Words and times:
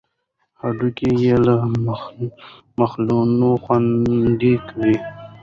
هډوکي 0.61 1.09
یې 1.23 1.35
له 1.45 1.55
ملخانو 2.75 3.49
خوندي 3.63 4.53
وي. 4.79 4.95